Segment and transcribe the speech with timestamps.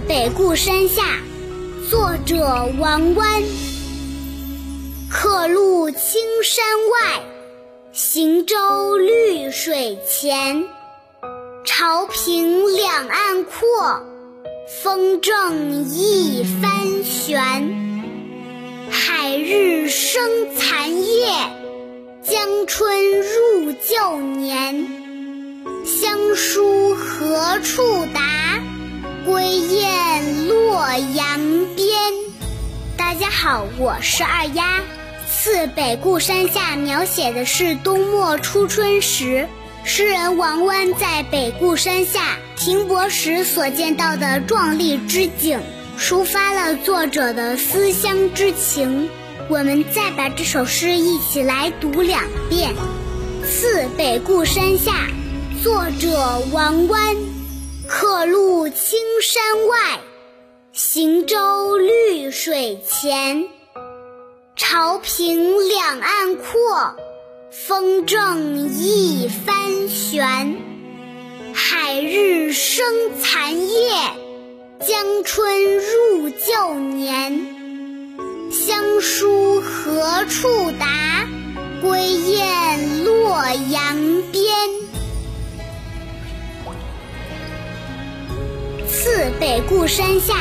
[0.00, 1.02] 北固山下》，
[1.90, 3.42] 作者王湾。
[5.10, 7.22] 客路青山外，
[7.92, 10.64] 行舟绿水前。
[11.64, 14.02] 潮平两岸阔，
[14.82, 17.40] 风正一帆悬。
[18.90, 21.26] 海日生残夜，
[22.22, 24.86] 江春入旧年。
[25.84, 27.82] 乡书何处
[28.12, 28.23] 达？
[30.98, 31.38] 扬
[31.74, 31.86] 鞭。
[32.96, 34.78] 大家好，我是二丫。
[35.26, 39.48] 《次北固山下》描写的是冬末初春时，
[39.84, 45.60] 诗人王湾在北固山下停泊时所见到的壮丽之景，
[45.98, 49.10] 抒发了作者的思乡之情。
[49.48, 52.72] 我们再把这首诗一起来读两遍，
[53.46, 54.92] 《次北固山下》。
[55.62, 57.16] 作者王湾，
[57.86, 60.00] 客路青山外，
[60.76, 63.46] 行舟绿水前。
[64.56, 66.96] 潮平两岸阔，
[67.52, 70.56] 风正一帆悬。
[71.54, 72.84] 海日生
[73.20, 73.88] 残夜，
[74.80, 77.46] 江春入旧年。
[78.50, 81.28] 乡书何处达？
[81.82, 83.38] 归雁洛
[83.70, 83.96] 阳
[84.32, 84.52] 边。
[88.88, 90.34] 次北固山下，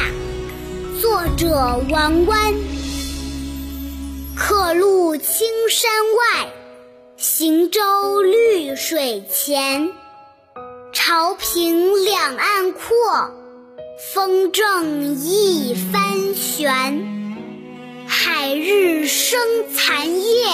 [1.04, 1.50] 作者
[1.90, 2.54] 王湾。
[4.38, 6.54] 客路青山外，
[7.18, 9.92] 行舟绿水前。
[10.94, 12.80] 潮平两岸阔，
[14.14, 16.64] 风正一帆悬。
[18.08, 19.38] 海日生
[19.76, 20.46] 残夜，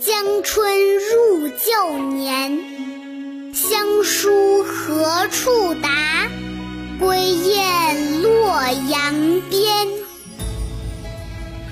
[0.00, 3.52] 江春入旧年。
[3.52, 5.90] 乡书何处达？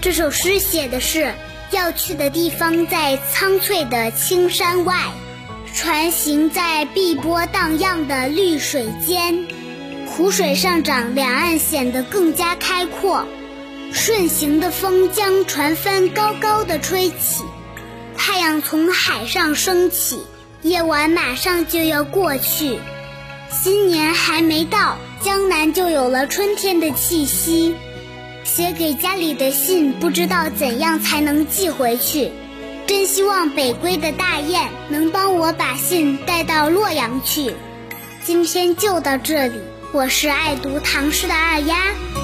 [0.07, 1.35] 这首诗写的是
[1.73, 4.95] 要去的地方在苍翠的青山外，
[5.75, 9.49] 船行在碧波荡漾的绿水间，
[10.07, 13.27] 湖水上涨，两岸显得更加开阔。
[13.93, 17.43] 顺行的风将船帆高高的吹起，
[18.17, 20.21] 太阳从海上升起，
[20.63, 22.79] 夜晚马上就要过去，
[23.51, 24.99] 新年还没到。
[25.21, 27.75] 江南就有了春天的气息。
[28.47, 32.31] 写给家里的信，不知道怎样才能寄回去。
[32.87, 37.53] 真希望北归的大雁能帮我把信带到洛阳去。
[38.25, 39.59] 今天就到这里，
[39.93, 41.77] 我是爱读唐诗的二丫。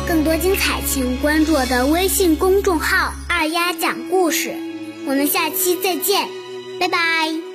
[0.07, 4.55] 更多精彩，请关注我的微信公众号“二丫讲故事”。
[5.07, 6.29] 我们下期再见，
[6.81, 7.52] 拜拜。